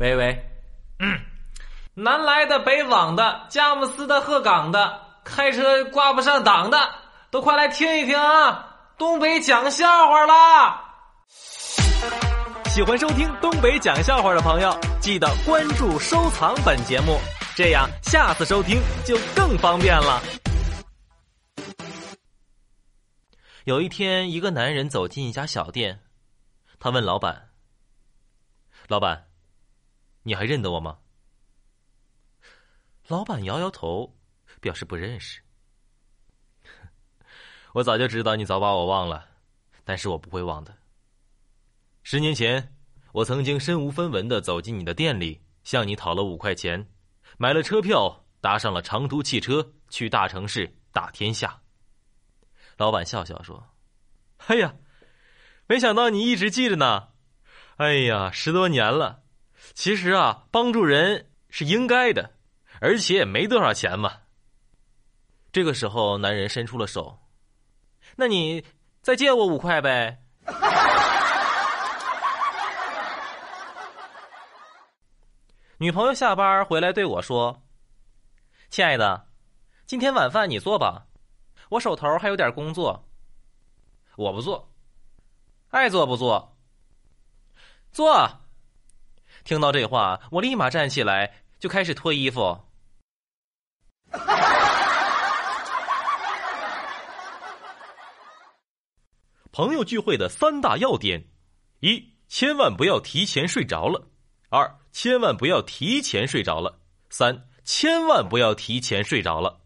[0.00, 0.50] 喂喂，
[0.98, 1.20] 嗯，
[1.92, 6.78] 南来的、北往的、佳木斯的、鹤岗的，开车挂不上档的，
[7.30, 8.78] 都快来听一听啊！
[8.96, 10.82] 东北讲笑话啦！
[12.70, 17.18] 喜欢收听东北讲笑话的朋友，记得关注、收藏本节目，
[17.54, 20.22] 这样下次收听就更方便了。
[23.64, 26.00] 有一天，一个男人走进一家小店，
[26.78, 27.50] 他问老板
[28.88, 29.26] ：“老板，
[30.30, 30.96] 你还认得我吗？”
[33.08, 34.16] 老板摇摇头，
[34.60, 35.42] 表示不认识。
[37.74, 39.26] 我早就知道你早把我忘了，
[39.82, 40.72] 但是我不会忘的。
[42.04, 42.76] 十年前，
[43.10, 46.88] 我曾经身无分文的走进你的店里，向你讨了五块钱，
[47.36, 51.60] 买了车票，搭上了长途汽车去大城市打天下。
[52.76, 53.74] 老板笑笑说
[54.46, 54.76] ：“哎呀，
[55.66, 57.08] 没想到你一直记着呢。
[57.78, 59.19] 哎呀，十多年了。
[59.74, 62.32] 其实啊，帮助人是应该的，
[62.80, 64.12] 而且也没多少钱嘛。”
[65.52, 67.18] 这个时候，男人伸出了手
[68.16, 68.64] ：“那你
[69.02, 70.22] 再借我五块呗。
[75.78, 77.62] ”女朋友下班回来对我说
[78.70, 79.26] ：“亲爱的，
[79.86, 81.06] 今天晚饭你做吧，
[81.70, 83.08] 我手头还有点工作。”
[84.16, 84.70] 我不做，
[85.70, 86.56] 爱做不做。
[87.90, 88.40] 做。
[89.50, 92.56] 听到这话，我立马站起来就开始脱衣服。
[99.50, 101.24] 朋友聚会的三大要点：
[101.80, 104.06] 一，千万不要提前睡着了。
[104.50, 106.78] 二，千万不要提前睡着了。
[107.08, 109.62] 三，千万不要提前睡着了，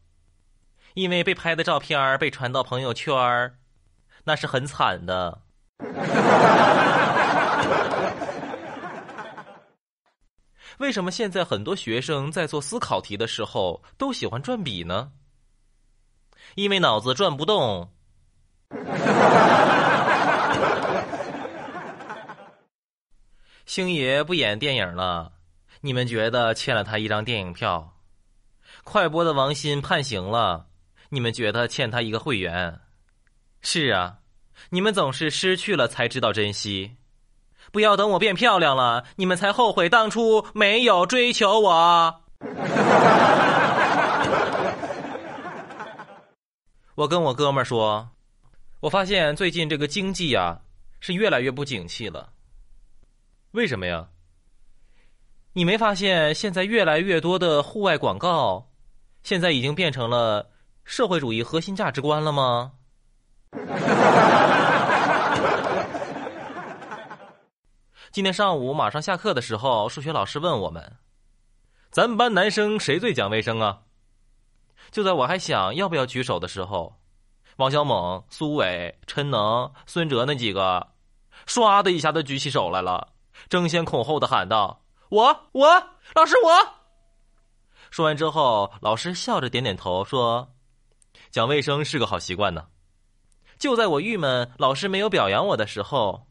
[0.95, 3.15] 因为被拍的照片被传到朋友圈
[4.25, 5.43] 那是很惨的。
[10.79, 15.13] 为什么现在很多学生在做思考题的时候都喜欢转笔呢？
[16.57, 17.91] 因为脑子转不动。
[23.67, 25.33] 星爷不演电影了，
[25.81, 27.97] 你们觉得欠了他一张电影票？
[28.85, 30.67] 快播的王鑫判刑了，
[31.09, 32.81] 你们觉得欠他一个会员？
[33.63, 34.19] 是啊，
[34.69, 36.97] 你们总是失去了才知道珍惜，
[37.75, 42.21] 不要等我变漂亮了，你们才后悔当初没有追求我。
[46.95, 48.11] 我跟我哥们儿说，
[48.79, 50.61] 我发现最近这个经济呀
[51.01, 52.29] 是越来越不景气了。
[53.51, 54.07] 为什么呀？
[55.53, 58.69] 你没发现现在越来越多的户外广告，
[59.25, 60.49] 现在已经变成了
[60.85, 62.71] 社会主义核心价值观了吗？
[68.15, 70.99] 今天上午马上下课的时候，数学老师问我们
[71.91, 73.81] ：“咱们班男生谁最讲卫生啊？”
[74.93, 76.95] 就在我还想要不要举手的时候，
[77.57, 80.87] 王小猛、苏伟、陈能、孙哲那几个，
[81.45, 83.09] 唰的一下子举起手来了。
[83.49, 85.69] 争先恐后的喊道：“我我
[86.15, 86.69] 老师我。”
[87.91, 90.55] 说完之后，老师笑着点点头说
[91.33, 92.69] ：“讲卫生是个好习惯呢。”
[93.59, 96.29] 就在我郁闷老师没有表扬我的时候，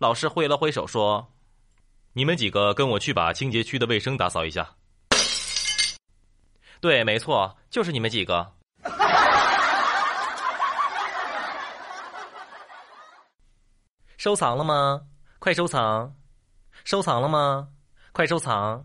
[0.00, 1.30] 老师挥了挥手说
[2.14, 4.66] ：“你们几个跟我去把清洁区的卫生打扫一下。”
[6.80, 8.50] 对，没错，就是你们几个。
[14.16, 15.02] 收藏了吗？
[15.38, 16.14] 快收藏！
[16.84, 17.68] 收藏了吗？
[18.12, 18.82] 快收藏！